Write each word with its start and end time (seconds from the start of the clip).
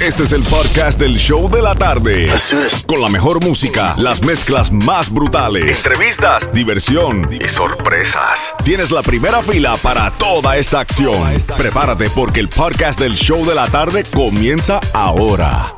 Este 0.00 0.22
es 0.22 0.32
el 0.32 0.44
podcast 0.44 1.00
del 1.00 1.16
show 1.16 1.50
de 1.50 1.60
la 1.60 1.74
tarde. 1.74 2.30
Con 2.86 3.02
la 3.02 3.08
mejor 3.08 3.42
música, 3.44 3.96
las 3.98 4.22
mezclas 4.22 4.70
más 4.70 5.10
brutales, 5.12 5.84
entrevistas, 5.84 6.52
diversión 6.52 7.28
y 7.32 7.48
sorpresas. 7.48 8.54
Tienes 8.64 8.92
la 8.92 9.02
primera 9.02 9.42
fila 9.42 9.76
para 9.82 10.12
toda 10.12 10.56
esta 10.56 10.78
acción. 10.80 11.26
Prepárate 11.56 12.08
porque 12.10 12.38
el 12.38 12.48
podcast 12.48 13.00
del 13.00 13.14
show 13.14 13.44
de 13.44 13.56
la 13.56 13.66
tarde 13.66 14.04
comienza 14.14 14.78
ahora. 14.94 15.77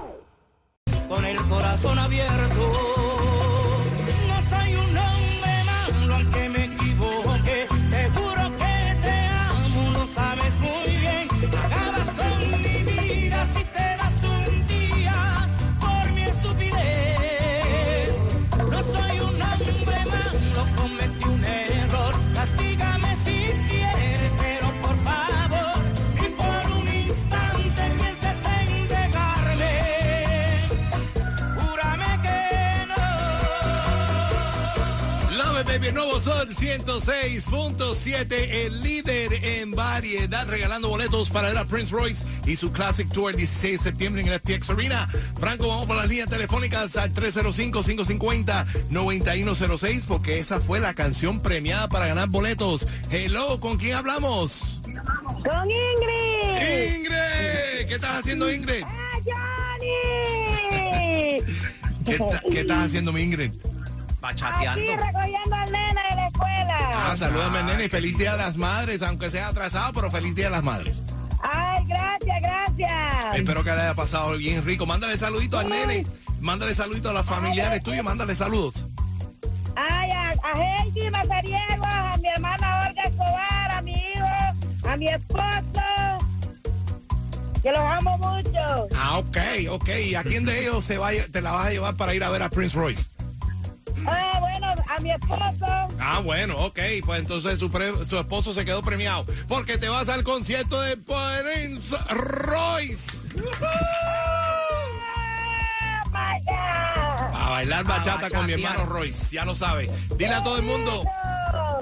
Sol 36.50 36.56
106.7, 36.56 38.32
el 38.32 38.82
líder 38.82 39.32
en 39.44 39.70
variedad, 39.72 40.48
regalando 40.48 40.88
boletos 40.88 41.30
para 41.30 41.46
ver 41.48 41.58
a 41.58 41.64
Prince 41.64 41.92
Royce 41.94 42.24
y 42.44 42.56
su 42.56 42.72
Classic 42.72 43.08
Tour 43.12 43.30
el 43.32 43.36
16 43.36 43.78
de 43.78 43.84
septiembre 43.90 44.22
en 44.22 44.28
el 44.28 44.40
FTX 44.40 44.70
Arena. 44.70 45.06
Franco, 45.38 45.68
vamos 45.68 45.86
por 45.86 45.94
las 45.96 46.08
líneas 46.08 46.28
telefónicas 46.28 46.96
al 46.96 47.14
305-550-9106, 47.14 50.04
porque 50.06 50.38
esa 50.40 50.58
fue 50.60 50.80
la 50.80 50.92
canción 50.94 51.40
premiada 51.40 51.88
para 51.88 52.08
ganar 52.08 52.28
boletos. 52.28 52.84
Hello, 53.10 53.60
¿con 53.60 53.76
quién 53.78 53.94
hablamos? 53.96 54.80
Con 54.84 55.70
Ingrid. 55.70 56.96
Ingrid, 56.96 57.86
¿qué 57.88 57.94
estás 57.94 58.18
haciendo, 58.20 58.50
Ingrid? 58.50 58.82
¡Ah, 58.84 59.18
Johnny! 59.24 59.84
¿Qué, 62.04 62.18
ta- 62.18 62.42
qué 62.50 62.60
estás 62.62 62.86
haciendo, 62.86 63.12
mi 63.12 63.22
Ingrid? 63.22 63.52
Aquí 64.22 64.86
recogiendo 64.86 65.56
al 65.56 65.72
nena 65.72 66.02
de 66.10 66.16
la 66.16 66.26
escuela. 66.28 66.78
Ah, 67.10 67.16
salúdame, 67.16 67.62
nene, 67.62 67.84
y 67.84 67.88
feliz 67.88 68.16
Día 68.18 68.32
de 68.32 68.38
las 68.38 68.56
Madres, 68.56 69.02
aunque 69.02 69.30
sea 69.30 69.48
atrasado, 69.48 69.92
pero 69.94 70.10
feliz 70.10 70.34
Día 70.34 70.46
de 70.46 70.50
las 70.52 70.62
Madres. 70.64 71.02
Ay, 71.42 71.84
gracias, 71.86 72.42
gracias. 72.42 73.34
Espero 73.36 73.64
que 73.64 73.70
le 73.70 73.80
haya 73.80 73.94
pasado 73.94 74.36
bien 74.36 74.64
rico. 74.64 74.84
Mándale 74.86 75.16
saludito 75.16 75.58
al 75.58 75.68
nene. 75.70 76.06
Mándale 76.40 76.74
saludito 76.74 77.10
a 77.10 77.12
los 77.14 77.24
familiares 77.26 77.82
tuyos. 77.82 78.04
Mándale 78.04 78.34
saludos. 78.36 78.84
Ay, 79.76 80.10
a, 80.10 80.30
a 80.30 80.82
Heidi 80.84 81.10
Mazariego, 81.10 81.84
a 81.86 82.16
mi 82.18 82.28
hermana 82.28 82.86
Olga 82.88 83.02
Escobar, 83.02 83.70
a 83.72 83.82
mi 83.82 83.92
hijo, 83.92 84.88
a 84.90 84.96
mi 84.96 85.08
esposo, 85.08 85.82
que 87.62 87.70
los 87.72 87.80
amo 87.80 88.18
mucho. 88.18 88.88
Ah, 88.96 89.18
ok, 89.18 89.38
ok. 89.70 89.88
¿Y 90.06 90.14
a 90.14 90.22
quién 90.22 90.44
de 90.44 90.60
ellos 90.60 90.84
se 90.84 90.98
va, 90.98 91.08
a- 91.08 91.26
te 91.30 91.40
la 91.40 91.52
vas 91.52 91.66
a 91.66 91.70
llevar 91.70 91.94
para 91.96 92.14
ir 92.14 92.22
a 92.24 92.28
ver 92.28 92.42
a 92.42 92.50
Prince 92.50 92.76
Royce? 92.76 93.04
Ah, 95.00 95.02
a 95.02 95.02
mi 95.02 95.10
esposo. 95.12 95.96
Ah, 95.98 96.20
bueno, 96.22 96.56
ok. 96.58 96.78
Pues 97.04 97.20
entonces 97.20 97.58
su, 97.58 97.70
pre- 97.70 98.04
su 98.04 98.18
esposo 98.18 98.52
se 98.54 98.64
quedó 98.64 98.82
premiado. 98.82 99.24
Porque 99.48 99.78
te 99.78 99.88
vas 99.88 100.08
al 100.08 100.22
concierto 100.24 100.80
de 100.80 100.96
Prince 100.96 101.96
Royce. 102.10 103.10
A 107.32 107.48
bailar 107.50 107.84
bachata 107.84 108.30
con 108.30 108.46
mi 108.46 108.52
hermano 108.54 108.86
Royce. 108.86 109.34
Ya 109.34 109.44
lo 109.44 109.54
sabes. 109.54 109.90
Dile 110.16 110.34
a 110.34 110.42
todo 110.42 110.56
el 110.56 110.62
mundo. 110.62 111.04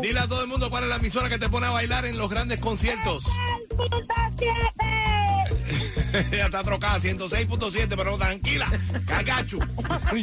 Dile 0.00 0.20
a 0.20 0.28
todo 0.28 0.42
el 0.42 0.48
mundo 0.48 0.70
cuál 0.70 0.84
es 0.84 0.88
la 0.90 0.96
emisora 0.96 1.28
que 1.28 1.38
te 1.38 1.48
pone 1.48 1.66
a 1.66 1.70
bailar 1.70 2.06
en 2.06 2.16
los 2.18 2.30
grandes 2.30 2.60
conciertos. 2.60 3.24
El 3.70 3.76
punto 3.76 3.98
siete. 4.38 6.36
ya 6.36 6.46
está 6.46 6.62
trocada, 6.62 6.98
106.7, 6.98 7.88
pero 7.96 8.16
tranquila, 8.16 8.66
cagachu. 9.06 9.58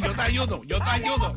Yo 0.02 0.12
te 0.14 0.20
ayudo, 0.22 0.62
yo 0.64 0.78
te 0.80 0.90
ayudo. 0.90 1.34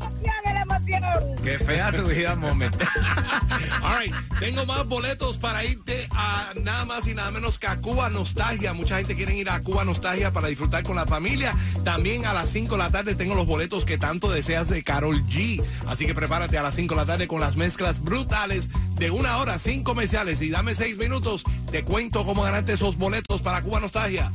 Emoción. 0.96 1.36
Qué 1.42 1.58
fea 1.58 1.92
tu 1.92 2.02
vida, 2.02 2.34
moment. 2.34 2.76
All 3.82 3.98
right, 3.98 4.14
tengo 4.38 4.66
más 4.66 4.86
boletos 4.86 5.38
para 5.38 5.64
irte 5.64 6.08
a 6.10 6.52
nada 6.62 6.84
más 6.84 7.06
y 7.06 7.14
nada 7.14 7.30
menos 7.30 7.58
que 7.58 7.66
a 7.66 7.76
Cuba 7.76 8.10
Nostalgia. 8.10 8.72
Mucha 8.72 8.98
gente 8.98 9.14
quiere 9.14 9.34
ir 9.36 9.50
a 9.50 9.60
Cuba 9.60 9.84
Nostalgia 9.84 10.32
para 10.32 10.48
disfrutar 10.48 10.82
con 10.82 10.96
la 10.96 11.06
familia. 11.06 11.54
También 11.84 12.26
a 12.26 12.34
las 12.34 12.50
5 12.50 12.72
de 12.72 12.78
la 12.78 12.90
tarde 12.90 13.14
tengo 13.14 13.34
los 13.34 13.46
boletos 13.46 13.84
que 13.84 13.98
tanto 13.98 14.30
deseas 14.30 14.68
de 14.68 14.82
Carol 14.82 15.24
G. 15.26 15.62
Así 15.86 16.06
que 16.06 16.14
prepárate 16.14 16.58
a 16.58 16.62
las 16.62 16.74
5 16.74 16.94
de 16.94 17.00
la 17.00 17.06
tarde 17.06 17.28
con 17.28 17.40
las 17.40 17.56
mezclas 17.56 18.00
brutales 18.00 18.68
de 18.96 19.10
una 19.10 19.38
hora 19.38 19.58
sin 19.58 19.82
comerciales. 19.82 20.42
Y 20.42 20.50
dame 20.50 20.74
6 20.74 20.98
minutos, 20.98 21.42
te 21.70 21.84
cuento 21.84 22.24
cómo 22.24 22.42
ganarte 22.42 22.74
esos 22.74 22.96
boletos 22.96 23.42
para 23.42 23.62
Cuba 23.62 23.80
Nostalgia. 23.80 24.30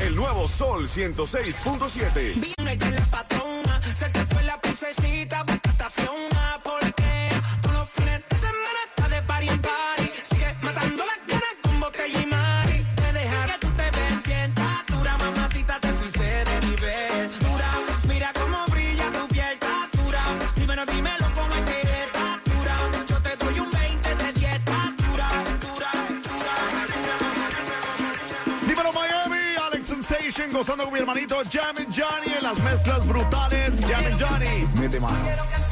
El 0.00 0.14
nuevo 0.14 0.46
Sol 0.48 0.88
106.7. 0.88 2.56
gozando 30.58 30.84
con 30.84 30.92
mi 30.92 30.98
hermanito 30.98 31.36
Jam 31.50 31.76
and 31.76 31.94
Johnny 31.94 32.34
en 32.36 32.42
las 32.42 32.58
mezclas 32.58 33.06
brutales. 33.06 33.80
Jam 33.86 34.04
and 34.04 34.20
Johnny, 34.20 34.66
mete 34.74 34.98
mano. 34.98 35.67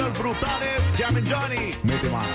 Mezclas 0.00 0.18
brutales. 0.18 0.80
And 1.06 1.28
Johnny. 1.28 1.74
Mete 1.82 2.08
mano. 2.08 2.26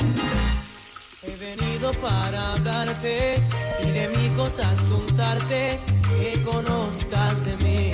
He 1.23 1.35
venido 1.37 1.91
para 1.93 2.53
hablarte 2.53 3.41
y 3.83 3.91
de 3.91 4.07
mis 4.09 4.31
cosas 4.33 4.79
contarte 4.89 5.79
que 6.09 6.43
conozcas 6.43 7.45
de 7.45 7.57
mí. 7.57 7.91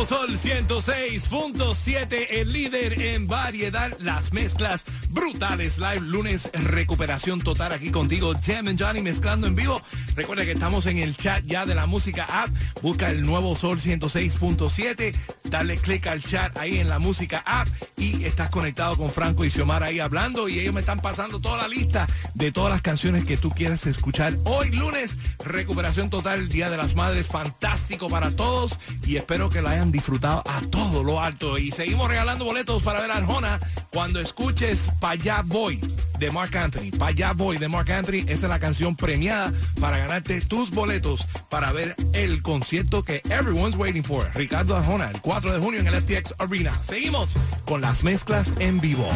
Nuevo 0.00 0.06
Sol 0.06 0.38
106.7, 0.38 2.26
el 2.30 2.52
líder 2.52 3.02
en 3.02 3.26
variedad, 3.26 3.92
las 4.00 4.32
mezclas 4.32 4.84
brutales. 5.10 5.78
Live 5.78 6.00
lunes, 6.00 6.48
recuperación 6.52 7.40
total 7.40 7.72
aquí 7.72 7.90
contigo, 7.90 8.32
Jam 8.42 8.68
and 8.68 8.80
Johnny 8.80 9.02
mezclando 9.02 9.46
en 9.46 9.56
vivo. 9.56 9.82
Recuerda 10.16 10.44
que 10.44 10.52
estamos 10.52 10.86
en 10.86 10.98
el 10.98 11.16
chat 11.16 11.44
ya 11.44 11.66
de 11.66 11.74
la 11.74 11.86
música 11.86 12.24
app. 12.24 12.50
Busca 12.80 13.10
el 13.10 13.26
nuevo 13.26 13.54
Sol 13.54 13.78
106.7. 13.78 15.39
Dale 15.50 15.76
click 15.78 16.06
al 16.06 16.22
chat 16.22 16.56
ahí 16.56 16.78
en 16.78 16.88
la 16.88 17.00
música 17.00 17.42
app 17.44 17.66
y 17.96 18.24
estás 18.24 18.50
conectado 18.50 18.96
con 18.96 19.10
Franco 19.10 19.44
y 19.44 19.50
Xiomara 19.50 19.86
ahí 19.86 19.98
hablando 19.98 20.48
y 20.48 20.60
ellos 20.60 20.72
me 20.72 20.80
están 20.80 21.00
pasando 21.00 21.40
toda 21.40 21.58
la 21.58 21.68
lista 21.68 22.06
de 22.34 22.52
todas 22.52 22.70
las 22.70 22.82
canciones 22.82 23.24
que 23.24 23.36
tú 23.36 23.50
quieras 23.50 23.84
escuchar. 23.86 24.36
Hoy 24.44 24.70
lunes, 24.70 25.18
recuperación 25.44 26.08
total, 26.08 26.48
Día 26.48 26.70
de 26.70 26.76
las 26.76 26.94
Madres, 26.94 27.26
fantástico 27.26 28.08
para 28.08 28.30
todos 28.30 28.78
y 29.04 29.16
espero 29.16 29.50
que 29.50 29.60
lo 29.60 29.68
hayan 29.68 29.90
disfrutado 29.90 30.44
a 30.46 30.60
todo 30.70 31.02
lo 31.02 31.20
alto. 31.20 31.58
Y 31.58 31.72
seguimos 31.72 32.08
regalando 32.08 32.44
boletos 32.44 32.82
para 32.84 33.00
ver 33.00 33.10
a 33.10 33.16
Arjona 33.16 33.58
cuando 33.90 34.20
escuches 34.20 34.88
Pa' 35.00 35.10
allá 35.10 35.42
voy 35.44 35.80
de 36.20 36.30
Mark 36.30 36.56
Anthony. 36.56 36.90
Pa' 36.96 37.08
allá 37.08 37.32
voy 37.32 37.56
de 37.56 37.66
Mark 37.68 37.90
Anthony. 37.90 38.20
Esa 38.28 38.46
es 38.46 38.50
la 38.50 38.58
canción 38.58 38.94
premiada 38.94 39.52
para 39.80 39.96
ganarte 39.96 40.40
tus 40.42 40.70
boletos 40.70 41.26
para 41.48 41.72
ver 41.72 41.96
el 42.12 42.42
concierto 42.42 43.02
que 43.02 43.22
everyone's 43.30 43.76
waiting 43.76 44.04
for. 44.04 44.30
Ricardo 44.34 44.76
Arjona, 44.76 45.10
el 45.10 45.20
4 45.20 45.54
de 45.54 45.58
junio 45.58 45.80
en 45.80 45.86
el 45.86 46.00
FTX 46.02 46.34
Arena. 46.38 46.80
Seguimos 46.82 47.36
con 47.64 47.80
las 47.80 48.04
mezclas 48.04 48.52
en 48.58 48.80
vivo. 48.80 49.08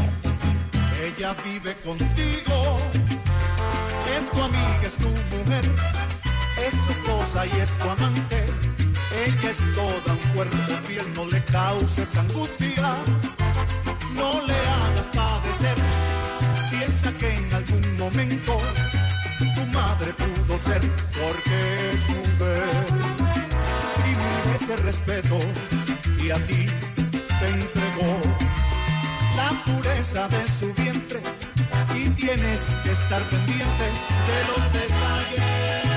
Ella 1.05 1.37
vive 1.45 1.75
contigo, 1.85 2.79
es 4.17 4.31
tu 4.31 4.43
amiga, 4.43 4.81
es 4.83 4.97
tu 4.97 5.09
mujer, 5.09 5.65
es 6.67 6.73
tu 6.73 6.93
esposa 6.93 7.47
y 7.47 7.51
es 7.61 7.71
tu 7.77 7.91
amante. 7.91 8.47
Ella 9.27 9.51
es 9.51 9.59
toda 9.75 10.15
un 10.15 10.35
cuerpo 10.35 10.57
fiel, 10.87 11.05
no 11.15 11.27
le 11.27 11.45
causes 11.45 12.17
angustia, 12.17 12.97
no 14.15 14.47
le 14.47 14.64
tu 18.15 19.67
madre 19.73 20.13
pudo 20.15 20.57
ser, 20.57 20.81
porque 21.21 21.91
es 21.93 22.09
mujer. 22.09 22.63
Y 24.07 24.15
merece 24.17 24.77
respeto 24.77 25.39
y 26.23 26.31
a 26.31 26.37
ti 26.47 26.67
te 27.41 27.49
entregó 27.49 28.21
la 29.37 29.51
pureza 29.65 30.29
de 30.29 30.49
su 30.53 30.73
vientre 30.75 31.21
y 31.97 32.09
tienes 32.11 32.61
que 32.85 32.93
estar 32.93 33.23
pendiente 33.25 33.85
de 34.29 34.39
los 34.49 34.73
detalles. 34.73 35.94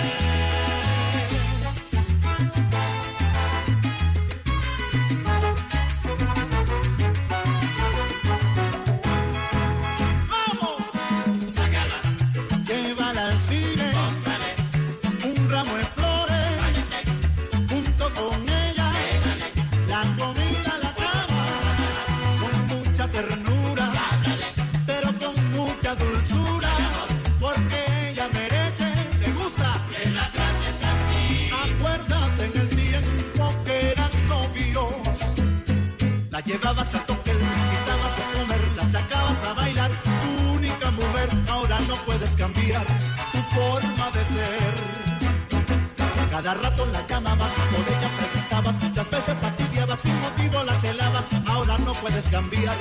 Cada 46.38 46.54
rato 46.54 46.86
la 46.86 47.02
llamabas, 47.08 47.50
por 47.50 47.82
ella 47.82 48.10
preguntabas, 48.16 48.76
muchas 48.84 49.10
veces 49.10 49.36
fastidiabas, 49.42 50.00
sin 50.00 50.20
motivo 50.22 50.64
la 50.66 50.80
celabas, 50.80 51.26
ahora 51.48 51.80
no 51.80 51.94
puedes 51.96 52.28
cambiar 52.28 52.78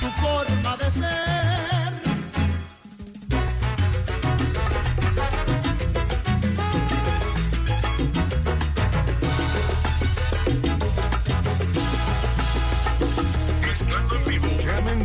tu 0.00 0.06
forma 0.22 0.76
de 0.78 0.90
ser. 0.90 1.34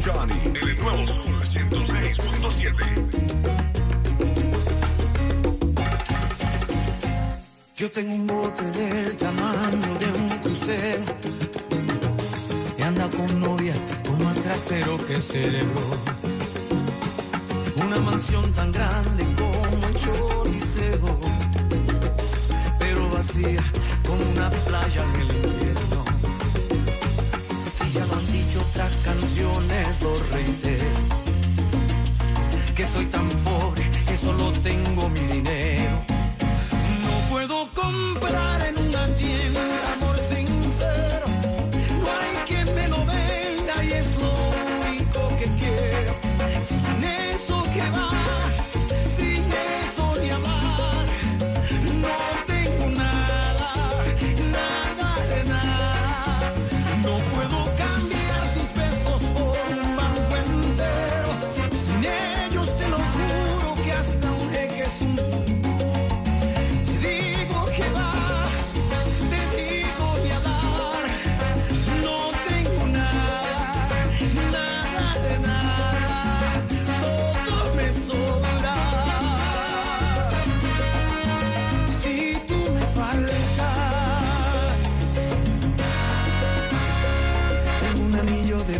Johnny. 0.02 0.54
El 0.62 0.80
nuevo 0.82 1.06
Sol 1.06 1.44
106.7. 1.44 3.29
Yo 7.80 7.90
tengo 7.90 8.14
un 8.14 8.28
bote 8.28 8.66
del 8.72 9.16
tamaño 9.16 9.94
de 10.00 10.08
un 10.08 10.28
crucero 10.40 11.06
que 12.76 12.84
anda 12.84 13.10
con 13.10 13.40
novias 13.40 13.78
con 14.06 14.22
más 14.22 14.36
trasero 14.42 14.98
que 15.06 15.22
celebró. 15.22 15.80
Una 17.82 18.00
mansión 18.00 18.52
tan 18.52 18.74
grande 18.74 19.24
como 19.38 19.88
el 19.88 19.96
Choliseo, 19.96 21.20
pero 22.80 23.10
vacía 23.12 23.64
como 24.06 24.30
una 24.30 24.50
playa 24.50 25.04
en 25.14 25.22
el 25.22 25.36
invierno. 25.38 26.04
Si 27.78 27.92
ya 27.94 28.06
lo 28.08 28.14
han 28.14 28.28
dicho 28.34 28.60
otras 28.60 28.94
canciones, 29.06 30.02
lo 30.02 30.20
reitero. 30.34 30.92
Que 32.76 32.86
soy 32.94 33.06
tan 33.06 33.30
pobre 33.30 33.90
que 34.06 34.18
solo 34.18 34.52
tengo 34.64 35.08
mi 35.08 35.19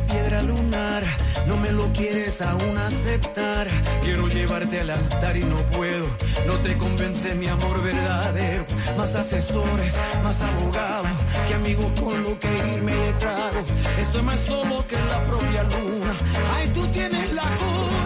piedra 0.10 0.42
lunar. 0.42 1.04
No 1.48 1.56
me 1.58 1.72
lo 1.72 1.92
quieres 1.94 2.42
aún 2.42 2.78
aceptar. 2.78 3.68
Quiero 4.04 4.28
llevarte 4.28 4.80
al 4.80 4.90
altar 4.90 5.38
y 5.38 5.44
no 5.44 5.56
puedo. 5.78 6.06
No 6.46 6.54
te 6.64 6.78
convence 6.78 7.36
mi 7.36 7.48
amor 7.48 7.82
verdadero. 7.82 8.66
Más 8.98 9.16
asesores, 9.16 9.94
más 10.24 10.38
abogados. 10.42 11.10
Que 11.48 11.54
amigos 11.54 11.92
con 12.00 12.24
lo 12.24 12.40
que 12.40 12.50
irme 12.76 12.94
de 12.94 13.14
trago. 13.14 13.62
Estoy 14.00 14.22
más 14.24 14.40
solo 14.42 14.86
que 14.88 14.96
la 14.96 15.24
propia 15.26 15.64
luna. 15.64 16.14
Ay, 16.56 16.70
tú 16.70 16.86
tienes 16.88 17.34
la 17.34 17.44
culpa. 17.44 17.99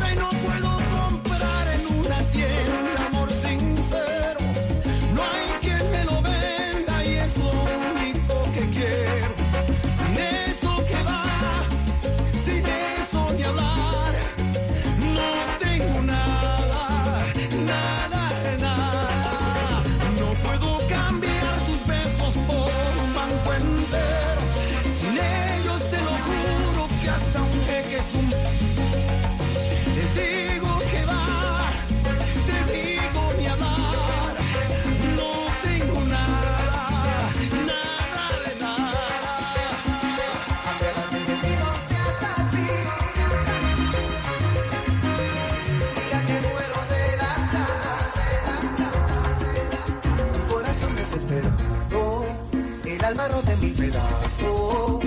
Alma 53.14 53.28
rota 53.28 53.54
en 53.54 53.60
mil 53.60 53.74
pedazos, 53.74 55.06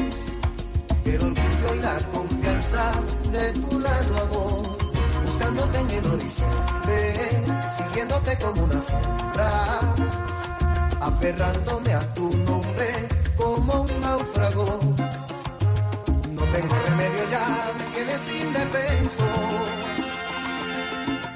el 1.07 1.23
orgullo 1.23 1.75
y 1.75 1.79
la 1.81 1.97
confianza 2.13 2.93
de 3.33 3.53
tu 3.53 3.81
lado 3.81 4.13
amor, 4.23 4.63
buscándote 5.25 5.81
en 5.81 5.91
el 5.91 6.07
horizonte, 6.07 7.45
siguiéndote 7.77 8.39
como 8.39 8.63
una 8.63 8.81
sombra, 8.81 9.81
aferrándome 11.01 11.95
a 11.95 12.15
tu 12.15 12.31
nombre 12.51 12.89
como 13.37 13.83
un 13.83 14.01
náufrago. 14.01 14.79
No 16.37 16.43
tengo 16.55 16.75
remedio 16.89 17.31
ya, 17.31 17.73
me 17.77 17.85
tienes 17.95 18.21
indefenso. 18.41 19.27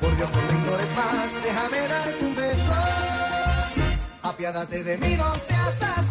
Por 0.00 0.16
Dios, 0.16 0.30
no 0.30 0.42
me 0.42 0.86
más, 0.96 1.30
déjame 1.42 1.88
darte 1.88 2.24
un 2.24 2.34
beso. 2.36 2.72
Apiádate 4.22 4.84
de 4.84 4.98
mí, 4.98 5.16
no 5.16 5.34
seas 5.48 5.82
así. 5.96 6.09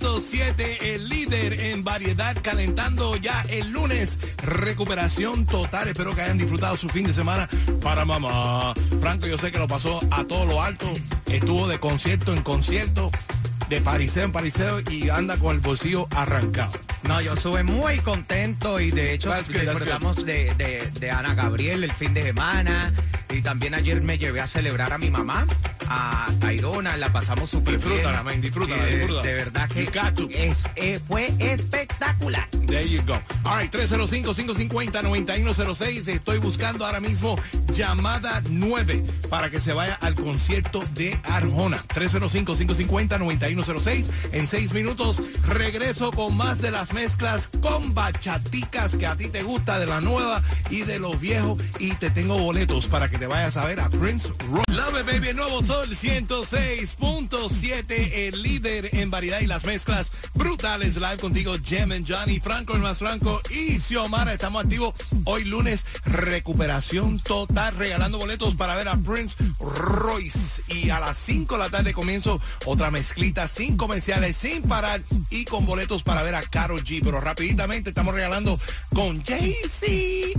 106.7, 0.00 0.82
el 0.82 1.08
líder 1.08 1.60
en 1.60 1.84
variedad, 1.84 2.36
calentando 2.42 3.16
ya 3.16 3.44
el 3.48 3.70
lunes. 3.70 4.18
Recuperación 4.38 5.44
total. 5.44 5.88
Espero 5.88 6.14
que 6.14 6.22
hayan 6.22 6.38
disfrutado 6.38 6.76
su 6.76 6.88
fin 6.88 7.06
de 7.06 7.14
semana 7.14 7.48
para 7.82 8.04
mamá. 8.04 8.74
Franco, 9.00 9.26
yo 9.26 9.36
sé 9.38 9.52
que 9.52 9.58
lo 9.58 9.68
pasó 9.68 10.00
a 10.10 10.24
todo 10.24 10.46
lo 10.46 10.62
alto. 10.62 10.86
Estuvo 11.26 11.68
de 11.68 11.78
concierto 11.78 12.32
en 12.32 12.42
concierto, 12.42 13.10
de 13.68 13.80
pariseo 13.80 14.24
en 14.24 14.32
pariseo 14.32 14.80
y 14.90 15.10
anda 15.10 15.36
con 15.36 15.54
el 15.54 15.60
bolsillo 15.60 16.08
arrancado. 16.10 16.72
No, 17.02 17.20
yo 17.20 17.34
estuve 17.34 17.62
muy 17.62 17.98
contento 17.98 18.80
y 18.80 18.90
de 18.90 19.14
hecho 19.14 19.32
disfrutamos 19.34 20.24
de, 20.24 20.54
de, 20.54 20.90
de 20.98 21.10
Ana 21.10 21.34
Gabriel 21.34 21.84
el 21.84 21.92
fin 21.92 22.14
de 22.14 22.22
semana. 22.22 22.92
Y 23.30 23.42
también 23.42 23.74
ayer 23.74 24.00
me 24.00 24.18
llevé 24.18 24.40
a 24.40 24.46
celebrar 24.46 24.92
a 24.92 24.98
mi 24.98 25.10
mamá, 25.10 25.46
a 25.88 26.26
Tairona, 26.40 26.96
la 26.96 27.12
pasamos 27.12 27.50
súper 27.50 27.76
bien. 27.78 27.88
Disfrútala, 27.90 28.22
man, 28.22 28.40
disfrútala, 28.40 28.88
Eh, 28.88 28.96
disfrútala. 28.96 29.22
De 29.22 29.34
verdad 29.34 29.68
que 29.68 29.82
es- 30.48 30.62
eh, 30.76 31.00
fue 31.06 31.32
espectacular. 31.38 32.48
There 32.66 32.88
you 32.88 33.02
go. 33.06 33.20
All 33.44 33.60
right, 33.60 33.70
305-550-9106. 33.72 36.08
Estoy 36.08 36.38
buscando 36.38 36.86
ahora 36.86 37.00
mismo 37.00 37.36
llamada 37.72 38.42
9 38.48 39.02
para 39.28 39.50
que 39.50 39.60
se 39.60 39.72
vaya 39.72 39.94
al 40.00 40.14
concierto 40.14 40.82
de 40.94 41.18
Arjona. 41.24 41.82
305-550-9106. 41.94 44.10
En 44.32 44.46
seis 44.46 44.72
minutos 44.72 45.22
regreso 45.46 46.10
con 46.12 46.36
más 46.36 46.60
de 46.60 46.70
las 46.70 46.92
mezclas 46.92 47.48
con 47.60 47.94
bachaticas 47.94 48.96
que 48.96 49.06
a 49.06 49.16
ti 49.16 49.28
te 49.28 49.42
gusta 49.42 49.78
de 49.78 49.86
la 49.86 50.00
nueva 50.00 50.42
y 50.70 50.82
de 50.82 50.98
los 50.98 51.18
viejos. 51.20 51.60
Y 51.78 51.90
te 51.92 52.10
tengo 52.10 52.38
boletos 52.38 52.86
para 52.86 53.08
que 53.08 53.18
te 53.20 53.26
vayas 53.26 53.56
a 53.58 53.66
ver 53.66 53.78
a 53.80 53.90
Prince 53.90 54.32
Roy. 54.50 54.62
Love 54.68 55.04
baby, 55.04 55.28
el 55.28 55.36
nuevo 55.36 55.62
Sol 55.62 55.90
106.7, 55.90 58.12
el 58.14 58.42
líder 58.42 58.88
en 58.94 59.10
variedad 59.10 59.40
y 59.40 59.46
las 59.46 59.66
mezclas 59.66 60.10
brutales. 60.32 60.96
Live 60.96 61.18
contigo, 61.18 61.54
Jem 61.62 61.92
and 61.92 62.10
Johnny, 62.10 62.40
Franco 62.40 62.76
el 62.76 62.80
más 62.80 62.98
Franco 62.98 63.42
y 63.50 63.78
Xiomara. 63.78 64.32
Estamos 64.32 64.64
activos 64.64 64.94
hoy 65.24 65.44
lunes, 65.44 65.84
recuperación 66.06 67.20
total, 67.20 67.76
regalando 67.76 68.16
boletos 68.16 68.54
para 68.54 68.74
ver 68.74 68.88
a 68.88 68.96
Prince 68.96 69.36
Royce. 69.60 70.62
Y 70.68 70.88
a 70.88 70.98
las 70.98 71.18
5 71.18 71.56
de 71.56 71.60
la 71.60 71.68
tarde 71.68 71.92
comienzo 71.92 72.40
otra 72.64 72.90
mezclita 72.90 73.48
sin 73.48 73.76
comerciales, 73.76 74.38
sin 74.38 74.62
parar 74.62 75.02
y 75.28 75.44
con 75.44 75.66
boletos 75.66 76.02
para 76.02 76.22
ver 76.22 76.36
a 76.36 76.42
Karol 76.42 76.82
G. 76.84 77.02
Pero 77.04 77.20
rapiditamente 77.20 77.90
estamos 77.90 78.14
regalando 78.14 78.58
con 78.94 79.22
Jay-Z 79.22 79.86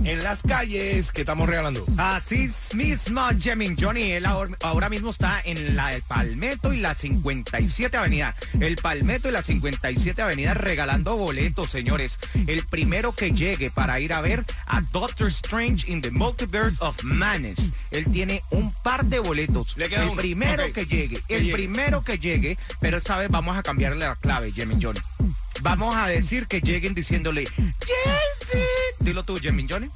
en 0.04 0.24
las 0.24 0.42
calles. 0.42 1.12
que 1.12 1.20
estamos 1.20 1.48
regalando? 1.48 1.86
Así 1.96 2.48
mismo, 2.74 3.22
Jemin 3.38 3.76
Johnny, 3.78 4.12
él 4.12 4.26
ahora, 4.26 4.56
ahora 4.62 4.88
mismo 4.88 5.10
está 5.10 5.40
en 5.44 5.76
la 5.76 5.92
el 5.94 6.02
Palmetto 6.02 6.72
y 6.72 6.78
la 6.80 6.94
57 6.94 7.96
Avenida. 7.96 8.34
El 8.60 8.76
Palmetto 8.76 9.28
y 9.28 9.32
la 9.32 9.42
57 9.42 10.20
Avenida 10.22 10.54
regalando 10.54 11.16
boletos, 11.16 11.70
señores. 11.70 12.18
El 12.46 12.64
primero 12.66 13.12
que 13.12 13.32
llegue 13.32 13.70
para 13.70 14.00
ir 14.00 14.12
a 14.12 14.20
ver 14.20 14.44
a 14.66 14.80
Doctor 14.80 15.28
Strange 15.28 15.90
in 15.90 16.00
the 16.02 16.10
Multiverse 16.10 16.76
of 16.80 17.02
Madness. 17.04 17.72
Él 17.90 18.06
tiene 18.12 18.42
un 18.50 18.72
par 18.82 19.04
de 19.04 19.18
boletos. 19.18 19.76
Le 19.76 19.88
queda 19.88 20.04
el 20.04 20.10
uno. 20.10 20.20
primero 20.20 20.72
que 20.72 20.86
llegue, 20.86 21.20
Que 21.28 21.36
el 21.36 21.42
llegue. 21.42 21.52
primero 21.54 22.02
que 22.04 22.18
llegue, 22.18 22.58
pero 22.80 22.96
esta 22.96 23.16
vez 23.16 23.28
vamos 23.30 23.56
a 23.56 23.62
cambiarle 23.62 24.04
la 24.06 24.16
clave, 24.16 24.52
Jemin 24.52 24.80
Johnny. 24.82 25.00
Vamos 25.60 25.94
a 25.94 26.08
decir 26.08 26.46
que 26.46 26.60
lleguen 26.60 26.94
diciéndole, 26.94 27.44
Jay-Z. 27.46 28.58
Dilo 29.00 29.22
tú, 29.24 29.38
Jemin 29.38 29.68
Johnny. 29.68 29.88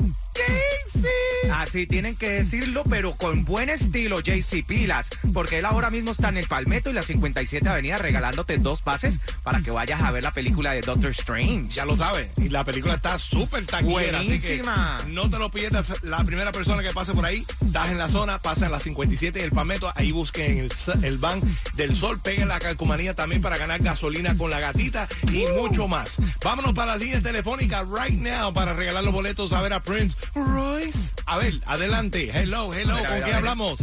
Así 1.52 1.86
tienen 1.86 2.16
que 2.16 2.30
decirlo, 2.30 2.84
pero 2.88 3.14
con 3.14 3.44
buen 3.44 3.68
estilo, 3.68 4.18
Jay-Z 4.24 4.66
Pilas. 4.66 5.08
Porque 5.32 5.58
él 5.58 5.64
ahora 5.64 5.90
mismo 5.90 6.10
está 6.12 6.28
en 6.28 6.36
el 6.38 6.46
Palmetto 6.46 6.90
y 6.90 6.92
la 6.92 7.02
57 7.02 7.68
Avenida 7.68 7.98
regalándote 7.98 8.58
dos 8.58 8.82
pases 8.82 9.18
para 9.42 9.60
que 9.60 9.70
vayas 9.70 10.00
a 10.00 10.10
ver 10.10 10.22
la 10.22 10.30
película 10.30 10.72
de 10.72 10.80
Doctor 10.80 11.10
Strange. 11.10 11.68
Ya 11.74 11.84
lo 11.84 11.96
sabes. 11.96 12.30
Y 12.36 12.48
la 12.48 12.64
película 12.64 12.94
está 12.94 13.18
súper 13.18 13.64
taquillera. 13.66 14.18
Así 14.20 14.40
que 14.40 14.62
Buenísima. 14.62 14.98
no 15.08 15.30
te 15.30 15.38
lo 15.38 15.50
pierdas. 15.50 16.02
La 16.02 16.24
primera 16.24 16.52
persona 16.52 16.82
que 16.82 16.92
pase 16.92 17.12
por 17.12 17.24
ahí, 17.24 17.44
estás 17.64 17.90
en 17.90 17.98
la 17.98 18.08
zona, 18.08 18.40
pasa 18.40 18.66
en 18.66 18.72
la 18.72 18.80
57 18.80 19.38
y 19.38 19.42
el 19.42 19.50
Palmetto. 19.50 19.92
Ahí 19.94 20.12
busquen 20.12 20.58
el, 20.58 20.72
el 21.02 21.18
van 21.18 21.40
del 21.74 21.94
sol, 21.96 22.18
peguen 22.20 22.48
la 22.48 22.58
calcomanía 22.58 23.14
también 23.14 23.42
para 23.42 23.56
ganar 23.58 23.80
gasolina 23.82 24.36
con 24.36 24.50
la 24.50 24.60
gatita 24.60 25.08
y 25.32 25.44
mucho 25.58 25.88
más. 25.88 26.16
Vámonos 26.42 26.72
para 26.74 26.92
la 26.92 26.96
línea 26.98 27.20
telefónica 27.20 27.82
right 27.84 28.18
now 28.18 28.52
para 28.52 28.72
regalar 28.74 29.04
los 29.04 29.12
boletos 29.12 29.52
a 29.52 29.60
ver 29.62 29.72
a 29.72 29.80
Prince 29.80 30.16
Royce. 30.34 31.12
A 31.26 31.35
ver, 31.38 31.54
adelante. 31.66 32.30
Hello, 32.32 32.72
hello. 32.72 32.96
A 32.96 33.00
ver, 33.00 33.06
a 33.06 33.10
¿Con 33.10 33.22
quién 33.22 33.34
hablamos? 33.36 33.80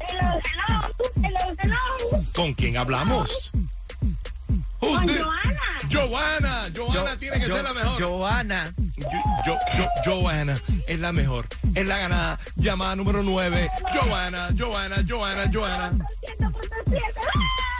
Hello, 0.00 0.40
hello, 0.44 0.94
hello, 1.22 1.56
hello. 1.62 2.24
¿Con 2.34 2.54
quién 2.54 2.76
hablamos? 2.76 3.50
Con? 4.78 5.08
Joana. 5.08 5.78
Joana. 5.90 6.70
Joana 6.74 7.16
tiene 7.18 7.38
que 7.40 7.46
ser 7.46 7.62
la 7.62 7.72
mejor. 7.72 8.02
Joana. 8.02 8.74
Yo, 8.96 9.08
yo, 9.46 9.58
yo, 9.76 9.88
Joana 10.04 10.60
es 10.86 11.00
la 11.00 11.12
mejor, 11.12 11.46
es 11.74 11.86
la 11.86 11.98
ganada. 11.98 12.38
Llamada 12.56 12.96
número 12.96 13.22
9. 13.22 13.70
Joana, 13.94 14.48
Joana, 14.58 14.96
Joana, 15.08 15.50
Joana. 15.52 15.90
100.7. 15.92 17.02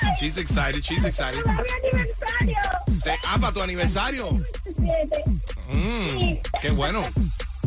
¡Ay! 0.02 0.08
She's 0.20 0.36
excited, 0.36 0.82
she's 0.82 1.04
excited. 1.04 1.42
¡Para 1.44 1.62
mi 1.62 1.88
aniversario! 1.88 2.58
Te- 3.02 3.18
ah, 3.26 3.38
para 3.40 3.52
tu 3.52 3.62
aniversario. 3.62 4.40
7. 4.64 5.24
Mm, 5.68 6.36
qué 6.60 6.70
bueno. 6.70 7.02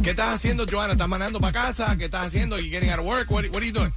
¿Qué 0.06 0.12
estás 0.12 0.36
haciendo, 0.36 0.68
Joana? 0.70 0.94
¿Estás 0.94 1.08
manejando 1.08 1.40
para 1.40 1.52
casa? 1.52 1.98
¿Qué 1.98 2.06
estás 2.06 2.28
haciendo? 2.28 2.60
You 2.60 2.70
getting 2.70 2.92
out 2.92 3.00
of 3.00 3.08
work? 3.08 3.32
What, 3.32 3.46
what 3.46 3.58
are 3.58 3.66
you 3.66 3.74
doing? 3.74 3.92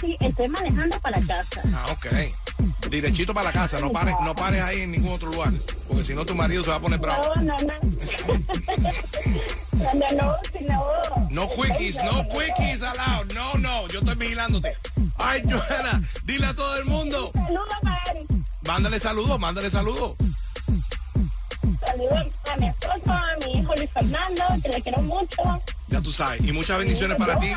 Sí, 0.00 0.16
estoy 0.18 0.48
manejando 0.48 0.98
para 0.98 1.20
casa. 1.20 1.62
Ah, 1.72 1.86
ok. 1.92 2.90
Derechito 2.90 3.32
para 3.32 3.50
la 3.50 3.52
casa, 3.52 3.78
no 3.78 3.92
pares, 3.92 4.16
no 4.24 4.34
pares 4.34 4.60
ahí 4.60 4.80
en 4.80 4.90
ningún 4.90 5.12
otro 5.12 5.30
lugar. 5.30 5.52
Porque 5.86 6.02
si 6.02 6.12
no, 6.12 6.26
tu 6.26 6.34
marido 6.34 6.64
se 6.64 6.70
va 6.70 6.76
a 6.76 6.80
poner 6.80 6.98
bravo. 6.98 7.36
No, 7.36 7.42
no, 7.44 7.56
no. 7.60 7.74
No, 9.74 9.94
no, 9.94 10.10
no, 10.16 10.36
si 10.52 10.64
no. 10.64 10.84
No 11.30 11.48
quickies, 11.48 11.94
no 12.02 12.26
quickies 12.26 12.82
allowed. 12.82 13.32
No, 13.32 13.54
no, 13.54 13.86
yo 13.86 14.00
estoy 14.00 14.16
vigilándote. 14.16 14.76
Ay, 15.18 15.40
Joana, 15.48 16.02
dile 16.24 16.46
a 16.46 16.54
todo 16.54 16.76
el 16.78 16.84
mundo. 16.84 17.30
Saludos 17.32 17.68
a 17.84 18.10
Eric. 18.10 18.28
Mándale 18.62 18.98
saludos, 18.98 19.38
mándale 19.38 19.70
saludos. 19.70 20.16
A 22.50 22.56
mi 22.56 22.66
esposo, 22.68 23.10
a 23.12 23.36
mi 23.44 23.58
hijo 23.58 23.74
Luis 23.76 23.90
Fernando, 23.92 24.42
que 24.62 24.68
le 24.68 24.82
quiero 24.82 25.02
mucho. 25.02 25.62
Ya 25.88 26.00
tú 26.00 26.12
sabes. 26.12 26.44
Y 26.46 26.52
muchas 26.52 26.78
bendiciones 26.78 27.16
para 27.16 27.38
ti 27.38 27.48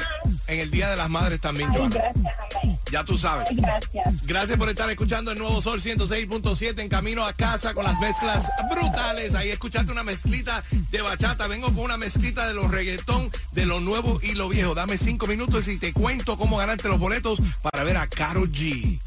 en 0.48 0.60
el 0.60 0.72
Día 0.72 0.90
de 0.90 0.96
las 0.96 1.10
Madres 1.10 1.40
también, 1.42 1.70
Ay, 1.72 1.78
Joana. 1.78 1.96
gracias, 1.96 2.36
amén. 2.64 2.80
Ya 2.92 3.04
tú 3.04 3.18
sabes. 3.18 3.48
Ay, 3.50 3.56
gracias. 3.58 4.26
Gracias 4.26 4.58
por 4.58 4.70
estar 4.70 4.90
escuchando 4.90 5.32
el 5.32 5.38
nuevo 5.38 5.62
Sol 5.62 5.82
106.7 5.82 6.80
en 6.80 6.90
camino 6.90 7.26
a 7.26 7.34
casa 7.34 7.74
con 7.74 7.84
las 7.86 8.00
mezclas 8.00 8.50
brutales. 8.70 9.36
Ahí 9.36 9.50
escuchaste 9.50 9.92
una 9.92 10.04
mezclita 10.04 10.64
de 10.90 11.02
bachata. 11.02 11.48
Vengo 11.48 11.68
con 11.68 11.80
una 11.80 11.98
mezclita 11.98 12.48
de 12.48 12.54
los 12.54 12.72
reggaetón, 12.72 13.32
de 13.52 13.66
lo 13.66 13.80
nuevo 13.80 14.20
y 14.24 14.34
lo 14.34 14.50
viejo. 14.50 14.74
Dame 14.76 14.98
cinco 14.98 15.28
minutos 15.28 15.68
y 15.68 15.78
te 15.78 15.94
cuento 15.94 16.38
cómo 16.38 16.58
ganarte 16.58 16.88
los 16.88 17.00
boletos 17.00 17.40
para 17.62 17.84
ver 17.84 17.98
a 17.98 18.08
Karol 18.08 18.52
G. 18.52 19.00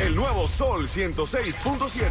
El 0.00 0.14
nuevo 0.16 0.48
Sol 0.48 0.88
106.7. 0.88 2.06